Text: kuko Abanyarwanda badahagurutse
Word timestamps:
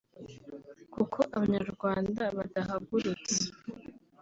kuko 0.93 1.19
Abanyarwanda 1.35 2.23
badahagurutse 2.37 3.39